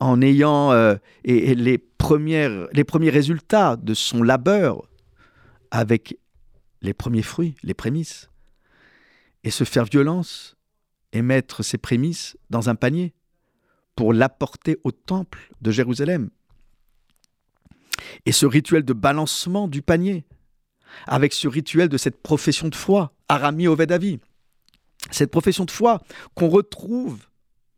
[0.00, 1.78] en ayant euh, les, les
[2.84, 4.88] premiers résultats de son labeur
[5.70, 6.18] avec
[6.82, 8.30] les premiers fruits, les prémices,
[9.44, 10.56] et se faire violence
[11.12, 13.14] et mettre ses prémices dans un panier
[13.94, 16.30] pour l'apporter au temple de Jérusalem.
[18.24, 20.24] Et ce rituel de balancement du panier,
[21.06, 24.18] avec ce rituel de cette profession de foi, Arami Ovedavi,
[25.10, 26.00] cette profession de foi
[26.34, 27.26] qu'on retrouve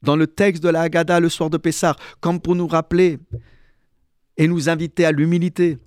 [0.03, 3.19] dans le texte de la Haggadah le soir de Pessah, comme pour nous rappeler
[4.37, 5.79] et nous inviter à l'humilité.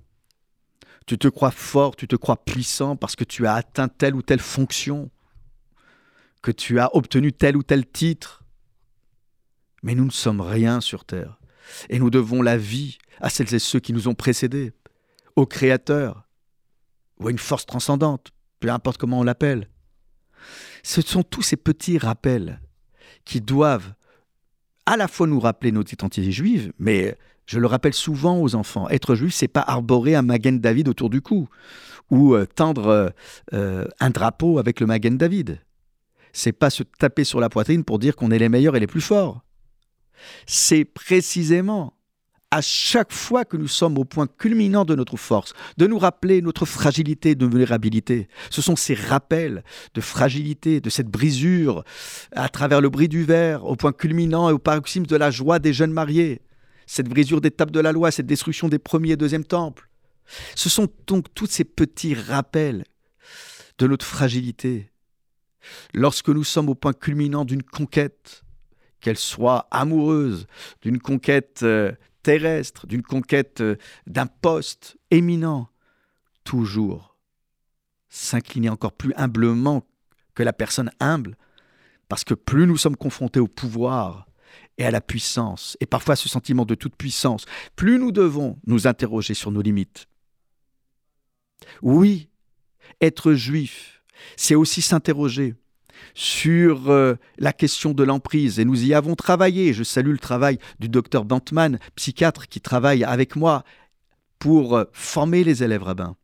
[1.06, 4.22] Tu te crois fort, tu te crois puissant parce que tu as atteint telle ou
[4.22, 5.10] telle fonction,
[6.42, 8.44] que tu as obtenu tel ou tel titre.
[9.82, 11.38] Mais nous ne sommes rien sur terre.
[11.90, 14.72] Et nous devons la vie à celles et ceux qui nous ont précédés,
[15.36, 16.26] au Créateur,
[17.18, 19.68] ou à une force transcendante, peu importe comment on l'appelle.
[20.82, 22.60] Ce sont tous ces petits rappels
[23.24, 23.94] qui doivent
[24.86, 28.88] à la fois nous rappeler notre identité juive, mais je le rappelle souvent aux enfants,
[28.88, 31.48] être juif, c'est pas arborer un Magen David autour du cou
[32.10, 33.08] ou euh, tendre euh,
[33.52, 35.60] euh, un drapeau avec le Magen David.
[36.32, 38.86] C'est pas se taper sur la poitrine pour dire qu'on est les meilleurs et les
[38.86, 39.42] plus forts.
[40.46, 41.95] C'est précisément
[42.50, 46.42] à chaque fois que nous sommes au point culminant de notre force, de nous rappeler
[46.42, 48.28] notre fragilité, de vulnérabilité.
[48.50, 51.84] Ce sont ces rappels de fragilité, de cette brisure
[52.32, 55.58] à travers le bris du verre, au point culminant et au paroxysme de la joie
[55.58, 56.40] des jeunes mariés.
[56.86, 59.88] Cette brisure des tables de la loi, cette destruction des premiers et deuxièmes temples.
[60.54, 62.84] Ce sont donc tous ces petits rappels
[63.78, 64.90] de notre fragilité.
[65.94, 68.44] Lorsque nous sommes au point culminant d'une conquête,
[69.00, 70.46] qu'elle soit amoureuse,
[70.82, 71.92] d'une conquête euh,
[72.26, 73.76] terrestre, d'une conquête euh,
[74.08, 75.68] d'un poste éminent,
[76.42, 77.16] toujours
[78.08, 79.86] s'incliner encore plus humblement
[80.34, 81.36] que la personne humble,
[82.08, 84.26] parce que plus nous sommes confrontés au pouvoir
[84.76, 87.44] et à la puissance, et parfois à ce sentiment de toute puissance,
[87.76, 90.08] plus nous devons nous interroger sur nos limites.
[91.80, 92.28] Oui,
[93.00, 94.02] être juif,
[94.36, 95.54] c'est aussi s'interroger
[96.14, 98.58] sur euh, la question de l'emprise.
[98.58, 99.72] Et nous y avons travaillé.
[99.72, 103.64] Je salue le travail du docteur Bantman, psychiatre, qui travaille avec moi
[104.38, 106.16] pour euh, former les élèves rabbins.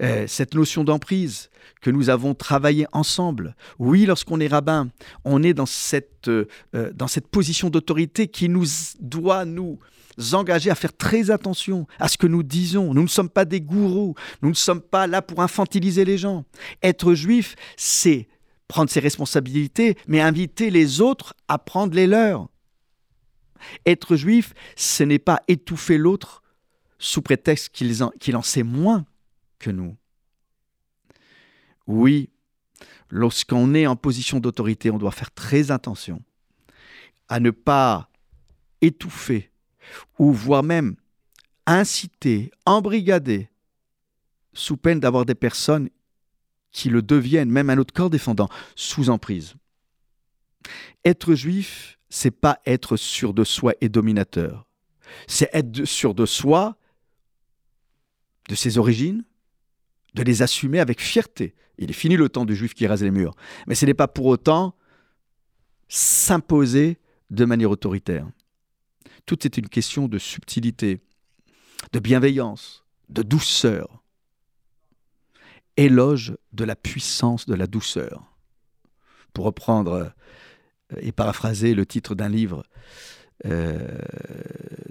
[0.00, 3.56] Euh, cette notion d'emprise que nous avons travaillé ensemble.
[3.78, 4.90] Oui, lorsqu'on est rabbin,
[5.24, 6.30] on est dans cette,
[6.72, 8.64] dans cette position d'autorité qui nous
[9.00, 9.78] doit nous
[10.32, 12.94] engager à faire très attention à ce que nous disons.
[12.94, 16.44] Nous ne sommes pas des gourous, nous ne sommes pas là pour infantiliser les gens.
[16.82, 18.28] Être juif, c'est
[18.68, 22.48] prendre ses responsabilités, mais inviter les autres à prendre les leurs.
[23.86, 26.42] Être juif, ce n'est pas étouffer l'autre
[26.98, 29.04] sous prétexte qu'il en, sait moins
[29.58, 29.96] que nous.
[31.86, 32.28] Oui,
[33.08, 36.22] lorsqu'on est en position d'autorité, on doit faire très attention
[37.28, 38.10] à ne pas
[38.80, 39.50] étouffer
[40.18, 40.96] ou voire même
[41.66, 43.48] inciter, embrigader,
[44.52, 45.88] sous peine d'avoir des personnes
[46.72, 49.54] qui le deviennent, même à notre corps défendant, sous emprise.
[51.04, 54.68] Être juif, c'est pas être sûr de soi et dominateur.
[55.26, 56.76] C'est être sûr de soi,
[58.48, 59.24] de ses origines,
[60.14, 61.54] de les assumer avec fierté.
[61.78, 63.34] Il est fini le temps du juif qui rase les murs.
[63.66, 64.74] Mais ce n'est pas pour autant
[65.88, 66.98] s'imposer
[67.30, 68.28] de manière autoritaire.
[69.26, 71.00] Tout est une question de subtilité,
[71.92, 74.02] de bienveillance, de douceur.
[75.78, 78.24] Éloge de la puissance de la douceur.
[79.32, 79.92] Pour reprendre
[80.92, 82.64] euh, et paraphraser le titre d'un livre
[83.46, 83.98] euh,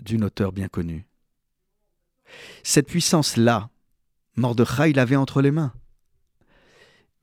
[0.01, 1.05] d'une auteure bien connue.
[2.63, 3.69] Cette puissance-là,
[4.37, 5.73] Mordechai l'avait entre les mains.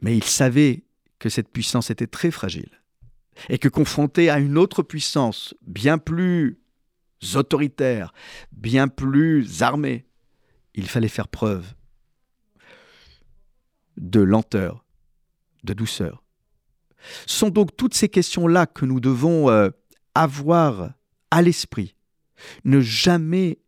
[0.01, 0.85] Mais il savait
[1.19, 2.83] que cette puissance était très fragile.
[3.49, 6.59] Et que confronté à une autre puissance bien plus
[7.35, 8.13] autoritaire,
[8.53, 10.05] bien plus armée,
[10.75, 11.75] il fallait faire preuve
[13.97, 14.85] de lenteur,
[15.65, 16.23] de douceur.
[17.27, 19.71] Ce sont donc toutes ces questions-là que nous devons euh,
[20.15, 20.93] avoir
[21.31, 21.95] à l'esprit.
[22.65, 23.59] Ne jamais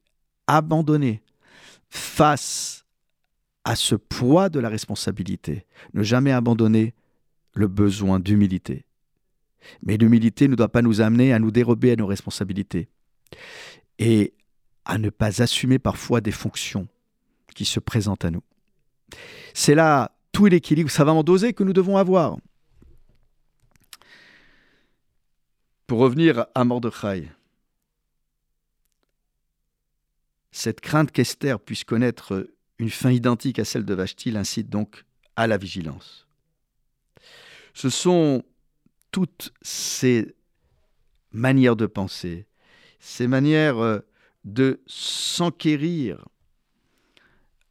[0.47, 1.23] abandonner
[1.89, 2.85] face
[3.65, 5.67] à ce poids de la responsabilité.
[5.95, 6.95] Ne jamais abandonner
[7.55, 8.85] le besoin d'humilité.
[9.83, 12.89] Mais l'humilité ne doit pas nous amener à nous dérober à nos responsabilités
[13.99, 14.35] et
[14.85, 16.87] à ne pas assumer parfois des fonctions
[17.55, 18.43] qui se présentent à nous.
[19.55, 22.37] C'est là tout l'équilibre savamment dosé que nous devons avoir.
[25.87, 27.31] Pour revenir à Mordechai,
[30.51, 35.47] cette crainte qu'Esther puisse connaître une fin identique à celle de Vashti l'incite donc à
[35.47, 36.27] la vigilance.
[37.73, 38.45] Ce sont
[39.13, 40.35] toutes ces
[41.33, 42.47] manières de penser,
[43.01, 44.01] ces manières euh,
[44.45, 46.29] de s'enquérir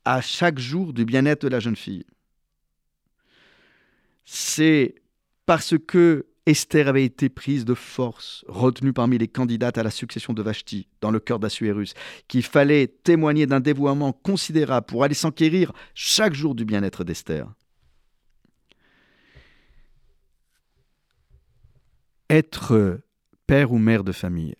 [0.03, 2.05] à chaque jour du bien-être de la jeune fille.
[4.25, 4.95] C'est
[5.45, 10.33] parce que Esther avait été prise de force, retenue parmi les candidates à la succession
[10.33, 11.93] de Vashti dans le cœur d'Assuérus,
[12.27, 17.51] qu'il fallait témoigner d'un dévouement considérable pour aller s'enquérir chaque jour du bien-être d'Esther.
[22.29, 23.01] Être
[23.47, 24.55] père ou mère de famille,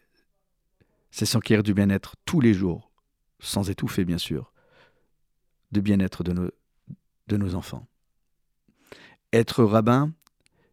[1.12, 2.92] c'est s'enquérir du bien-être tous les jours,
[3.40, 4.52] sans étouffer bien sûr,
[5.72, 6.52] du bien-être de nos,
[7.28, 7.88] de nos enfants.
[9.36, 10.14] Être rabbin,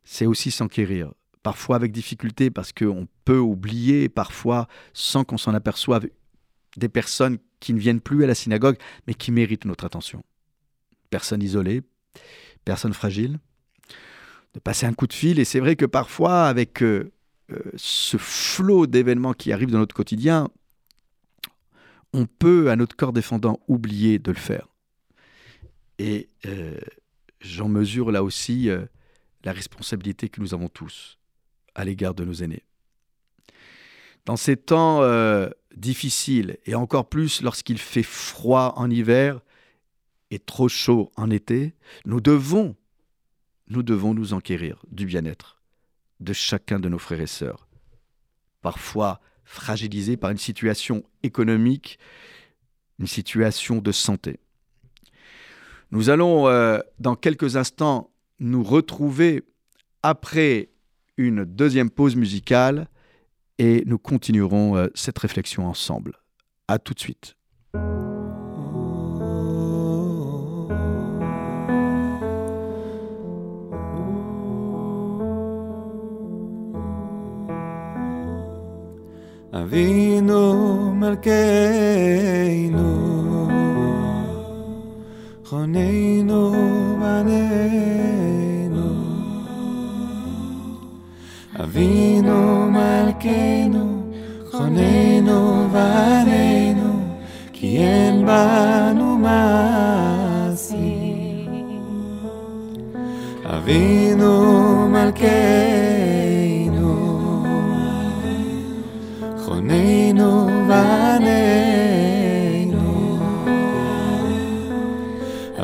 [0.05, 6.07] c'est aussi s'enquérir, parfois avec difficulté parce qu'on peut oublier parfois sans qu'on s'en aperçoive
[6.77, 8.77] des personnes qui ne viennent plus à la synagogue
[9.09, 10.23] mais qui méritent notre attention.
[11.11, 11.83] Personnes isolées,
[12.65, 13.41] personnes fragiles,
[14.55, 17.11] de passer un coup de fil et c'est vrai que parfois avec euh,
[17.51, 20.49] euh, ce flot d'événements qui arrivent dans notre quotidien,
[22.13, 24.69] on peut, à notre corps défendant, oublier de le faire.
[25.99, 26.79] Et euh,
[27.43, 28.87] j'en mesure là aussi euh,
[29.45, 31.19] la responsabilité que nous avons tous
[31.75, 32.65] à l'égard de nos aînés.
[34.25, 39.41] Dans ces temps euh, difficiles, et encore plus lorsqu'il fait froid en hiver
[40.31, 41.75] et trop chaud en été,
[42.05, 42.77] nous devons,
[43.69, 45.61] nous devons nous enquérir du bien-être
[46.21, 47.67] de chacun de nos frères et sœurs,
[48.61, 51.99] parfois fragilisés par une situation économique,
[52.99, 54.39] une situation de santé.
[55.92, 59.44] Nous allons, euh, dans quelques instants, nous retrouver
[60.04, 60.70] après
[61.18, 62.88] une deuxième pause musicale
[63.58, 66.14] et nous continuerons euh, cette réflexion ensemble.
[66.68, 67.36] À tout de suite.
[79.54, 81.98] אבינו מלכנו,
[85.52, 86.54] חוננו
[87.02, 88.58] בנינו.
[91.64, 94.12] אבינו מלכנו,
[94.52, 97.00] חוננו בנינו,
[97.54, 100.68] כי אין בנו מעשי.
[103.46, 106.06] אבינו מלכנו,
[109.46, 111.41] חוננו בנינו.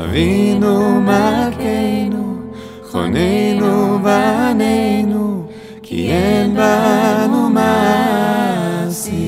[0.09, 2.51] אבינו מלכנו,
[2.91, 5.47] חוננו בנינו,
[5.83, 9.19] כי אין בנו מעשי.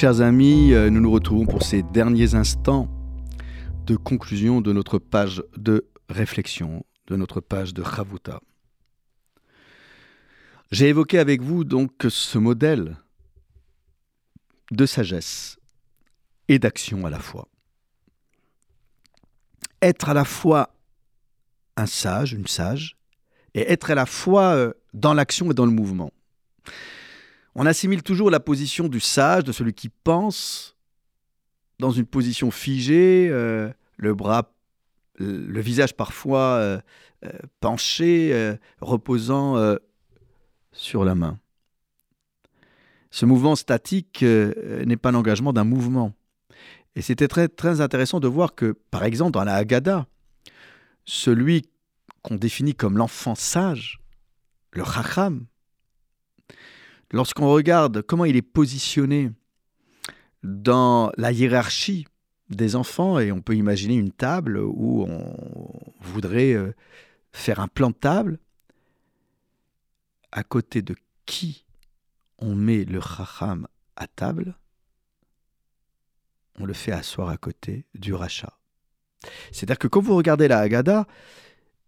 [0.00, 2.88] Chers amis, euh, nous nous retrouvons pour ces derniers instants
[3.84, 8.40] de conclusion de notre page de réflexion, de notre page de Chavuta.
[10.70, 12.96] J'ai évoqué avec vous donc ce modèle
[14.70, 15.58] de sagesse
[16.48, 17.46] et d'action à la fois.
[19.82, 20.72] Être à la fois
[21.76, 22.96] un sage, une sage,
[23.52, 26.10] et être à la fois euh, dans l'action et dans le mouvement.
[27.54, 30.76] On assimile toujours la position du sage, de celui qui pense,
[31.78, 34.52] dans une position figée, euh, le bras,
[35.18, 36.80] le visage parfois euh,
[37.24, 37.30] euh,
[37.60, 39.76] penché, euh, reposant euh,
[40.72, 41.38] sur la main.
[43.10, 46.14] Ce mouvement statique euh, n'est pas l'engagement d'un mouvement.
[46.94, 50.06] Et c'était très, très intéressant de voir que, par exemple, dans la Haggadah,
[51.04, 51.68] celui
[52.22, 54.00] qu'on définit comme l'enfant sage,
[54.72, 55.46] le Chacham,
[57.12, 59.30] lorsqu'on regarde comment il est positionné
[60.42, 62.06] dans la hiérarchie
[62.48, 65.34] des enfants, et on peut imaginer une table où on
[66.00, 66.74] voudrait euh,
[67.32, 68.38] faire un plan de table,
[70.32, 70.96] à côté de
[71.26, 71.64] qui
[72.38, 74.56] on met le chacham à table,
[76.58, 78.58] on le fait asseoir à côté du rachat.
[79.52, 81.06] C'est-à-dire que quand vous regardez la Haggadah,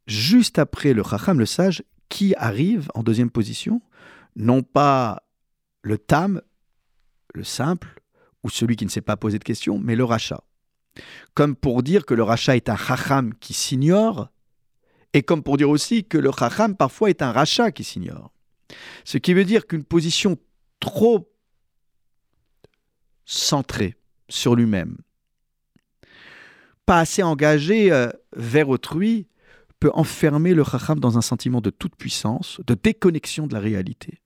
[0.07, 3.81] juste après le chacham, le sage, qui arrive en deuxième position?
[4.37, 5.23] Non pas
[5.83, 6.41] le tam,
[7.35, 8.01] le simple,
[8.43, 10.43] ou celui qui ne s'est pas posé de questions, mais le rachat.
[11.35, 14.31] Comme pour dire que le rachat est un chacham qui s'ignore,
[15.13, 18.33] et comme pour dire aussi que le chacham parfois est un rachat qui s'ignore.
[19.05, 20.39] Ce qui veut dire qu'une position
[20.81, 21.31] trop
[23.25, 23.97] centrée
[24.29, 24.97] sur lui-même.
[26.87, 29.29] Pas assez engagé euh, vers autrui
[29.79, 34.22] peut enfermer le chacham dans un sentiment de toute puissance, de déconnexion de la réalité.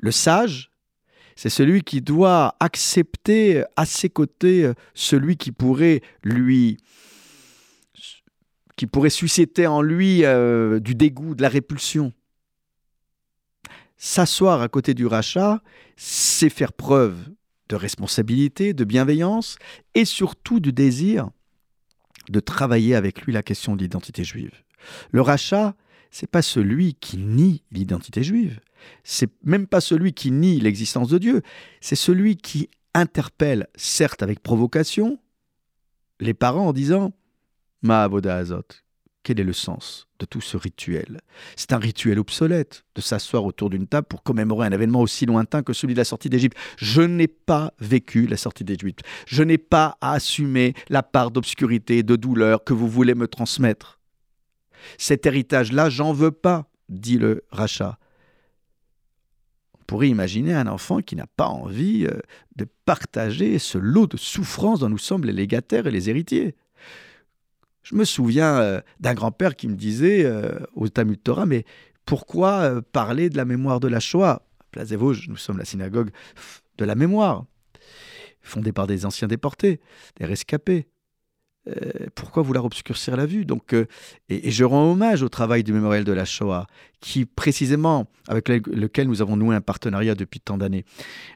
[0.00, 0.70] Le sage,
[1.36, 6.78] c'est celui qui doit accepter à ses côtés celui qui pourrait lui
[8.80, 12.14] qui pourrait susciter en lui euh, du dégoût, de la répulsion.
[13.98, 15.60] S'asseoir à côté du rachat,
[15.96, 17.28] c'est faire preuve
[17.68, 19.58] de responsabilité, de bienveillance
[19.94, 21.28] et surtout du désir
[22.30, 24.62] de travailler avec lui la question de l'identité juive.
[25.10, 25.74] Le rachat,
[26.10, 28.60] c'est pas celui qui nie l'identité juive,
[29.04, 31.42] c'est même pas celui qui nie l'existence de Dieu,
[31.80, 35.18] c'est celui qui interpelle, certes avec provocation,
[36.18, 37.12] les parents en disant
[37.82, 38.62] Ma azot,
[39.22, 41.20] quel est le sens de tout ce rituel?
[41.56, 45.62] C'est un rituel obsolète de s'asseoir autour d'une table pour commémorer un événement aussi lointain
[45.62, 46.56] que celui de la sortie d'Égypte.
[46.76, 49.02] Je n'ai pas vécu la sortie d'Égypte.
[49.26, 53.99] Je n'ai pas à assumer la part d'obscurité de douleur que vous voulez me transmettre.
[54.98, 57.98] Cet héritage-là, j'en veux pas, dit le rachat.
[59.80, 62.20] On pourrait imaginer un enfant qui n'a pas envie euh,
[62.56, 66.54] de partager ce lot de souffrances dont nous sommes les légataires et les héritiers.
[67.82, 71.64] Je me souviens euh, d'un grand-père qui me disait euh, au Talmud Torah, mais
[72.04, 74.42] pourquoi parler de la mémoire de la Shoah?
[74.70, 76.10] Place des Vosges, nous sommes la synagogue
[76.78, 77.44] de la mémoire,
[78.40, 79.80] fondée par des anciens déportés,
[80.16, 80.88] des rescapés.
[81.70, 83.44] Euh, pourquoi vouloir obscurcir la vue?
[83.44, 83.86] Donc, euh,
[84.28, 86.66] et, je rends hommage au travail du mémorial de la Shoah,
[87.00, 90.84] qui précisément, avec le- lequel nous avons noué un partenariat depuis tant d'années.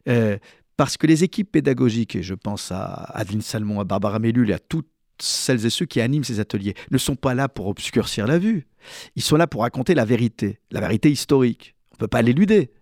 [0.09, 0.39] Euh,
[0.77, 4.55] parce que les équipes pédagogiques, et je pense à Adeline Salmon, à Barbara Mellul et
[4.55, 4.89] à toutes
[5.21, 8.67] celles et ceux qui animent ces ateliers ne sont pas là pour obscurcir la vue.
[9.15, 11.77] Ils sont là pour raconter la vérité, la vérité historique.
[11.93, 12.73] On ne peut pas l'éluder.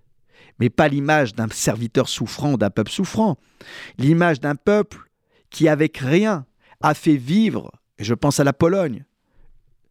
[0.58, 3.36] Mais pas l'image d'un serviteur souffrant, d'un peuple souffrant.
[3.98, 5.10] L'image d'un peuple
[5.50, 6.46] qui, avec rien,
[6.82, 9.04] a fait vivre, et je pense à la Pologne.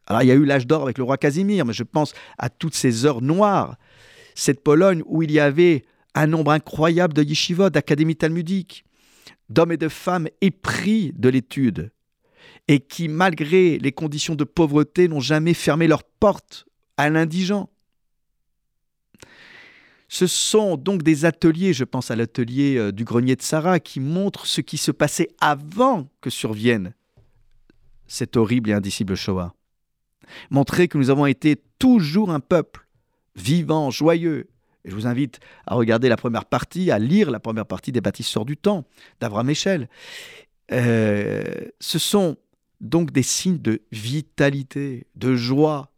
[0.08, 2.50] Alors il y a eu l'âge d'or avec le roi Casimir, mais je pense à
[2.50, 3.78] toutes ces heures noires.
[4.36, 5.84] Cette Pologne où il y avait
[6.16, 8.84] un nombre incroyable de yeshivot, d'académies talmudiques,
[9.50, 11.92] d'hommes et de femmes épris de l'étude,
[12.68, 16.66] et qui, malgré les conditions de pauvreté, n'ont jamais fermé leurs portes
[16.98, 17.70] à l'indigent.
[20.14, 24.02] Ce sont donc des ateliers, je pense à l'atelier euh, du grenier de Sarah, qui
[24.02, 26.94] montrent ce qui se passait avant que survienne
[28.08, 29.56] cette horrible et indicible Shoah.
[30.50, 32.86] Montrer que nous avons été toujours un peuple
[33.38, 34.50] vivant, joyeux.
[34.84, 38.44] Je vous invite à regarder la première partie, à lire la première partie des bâtisseurs
[38.44, 38.84] du temps
[39.22, 39.88] d'Abraham Echel.
[40.74, 41.42] Euh,
[41.80, 42.36] ce sont
[42.82, 45.90] donc des signes de vitalité, de joie.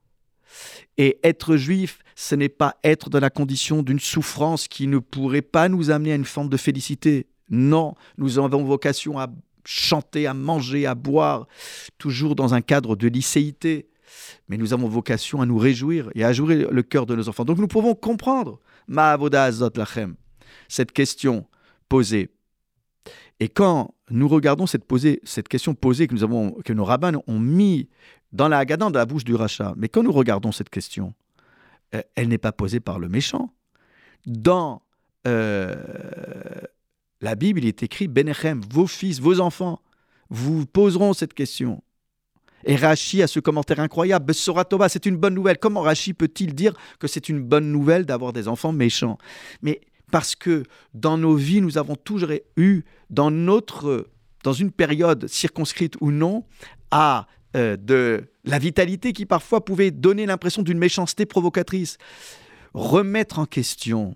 [1.00, 5.42] Et être juif, ce n'est pas être dans la condition d'une souffrance qui ne pourrait
[5.42, 7.28] pas nous amener à une forme de félicité.
[7.50, 9.28] Non, nous avons vocation à
[9.66, 11.48] chanter, à manger, à boire,
[11.98, 13.88] toujours dans un cadre de licéité.
[14.48, 17.46] Mais nous avons vocation à nous réjouir et à jouer le cœur de nos enfants.
[17.46, 20.16] Donc nous pouvons comprendre, Ma'avoda Azot Lachem,
[20.68, 21.48] cette question
[21.90, 22.30] posée.
[23.40, 27.14] Et quand nous regardons cette, posée, cette question posée que, nous avons, que nos rabbins
[27.28, 27.90] ont mis
[28.32, 31.14] dans la Haggadah, dans la bouche du rachat, mais quand nous regardons cette question,
[31.94, 33.54] euh, elle n'est pas posée par le méchant.
[34.26, 34.82] Dans
[35.28, 35.76] euh,
[37.22, 39.82] la Bible, il est écrit Benechem, vos fils, vos enfants,
[40.30, 41.84] vous poseront cette question.
[42.66, 45.58] Et Rachi a ce commentaire incroyable Bessora Tova, c'est une bonne nouvelle.
[45.58, 49.18] Comment Rachi peut-il dire que c'est une bonne nouvelle d'avoir des enfants méchants?
[49.62, 49.82] Mais
[50.12, 50.64] parce que
[50.94, 54.08] dans nos vies, nous avons toujours eu, dans notre,
[54.44, 56.46] dans une période circonscrite ou non,
[56.92, 61.98] à euh, de la vitalité qui parfois pouvait donner l'impression d'une méchanceté provocatrice.
[62.74, 64.16] Remettre en question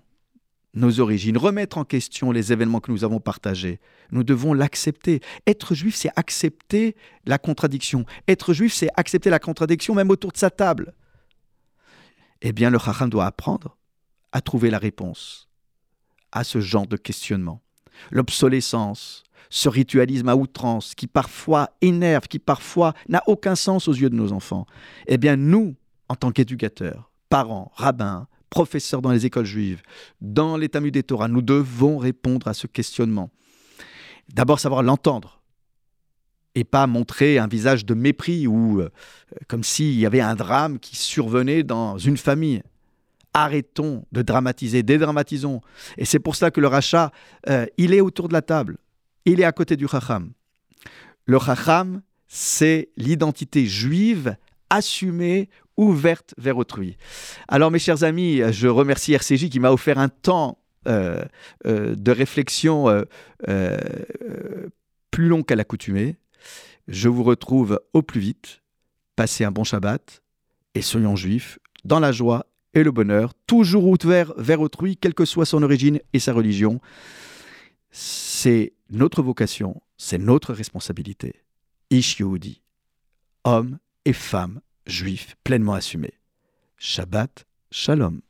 [0.74, 3.80] nos origines, remettre en question les événements que nous avons partagés.
[4.10, 5.20] Nous devons l'accepter.
[5.46, 6.94] Être juif, c'est accepter
[7.26, 8.04] la contradiction.
[8.26, 10.94] Être juif, c'est accepter la contradiction même autour de sa table.
[12.42, 13.76] Eh bien, le chacham doit apprendre
[14.32, 15.48] à trouver la réponse
[16.32, 17.62] à ce genre de questionnement.
[18.10, 24.10] L'obsolescence, ce ritualisme à outrance qui parfois énerve, qui parfois n'a aucun sens aux yeux
[24.10, 24.66] de nos enfants.
[25.06, 25.74] Eh bien, nous,
[26.08, 29.82] en tant qu'éducateurs, parents, rabbins, professeurs dans les écoles juives,
[30.20, 33.30] dans les Talmud des Torah, nous devons répondre à ce questionnement.
[34.32, 35.40] D'abord, savoir l'entendre
[36.54, 38.90] et pas montrer un visage de mépris ou euh,
[39.46, 42.62] comme s'il y avait un drame qui survenait dans une famille.
[43.34, 45.60] Arrêtons de dramatiser, dédramatisons.
[45.98, 47.12] Et c'est pour ça que le rachat,
[47.48, 48.78] euh, il est autour de la table
[49.32, 50.32] il est à côté du Chacham.
[51.26, 54.36] Le Chacham, c'est l'identité juive
[54.70, 56.96] assumée, ouverte vers autrui.
[57.46, 61.24] Alors mes chers amis, je remercie RCJ qui m'a offert un temps euh,
[61.66, 63.04] euh, de réflexion
[63.48, 63.76] euh,
[65.10, 66.16] plus long qu'à l'accoutumée.
[66.86, 68.62] Je vous retrouve au plus vite.
[69.16, 70.22] Passez un bon Shabbat
[70.74, 75.24] et soyons juifs dans la joie et le bonheur, toujours ouvert vers autrui, quelle que
[75.24, 76.80] soit son origine et sa religion
[77.90, 81.42] c'est notre vocation, c'est notre responsabilité.
[81.90, 82.62] Ish Yehudi,
[83.44, 86.14] hommes et femmes juifs pleinement assumés.
[86.76, 88.20] Shabbat, shalom.